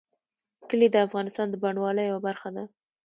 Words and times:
کلي 0.69 0.87
د 0.91 0.97
افغانستان 1.07 1.47
د 1.49 1.55
بڼوالۍ 1.63 2.05
یوه 2.07 2.21
برخه 2.27 2.49
ده. 2.55 2.63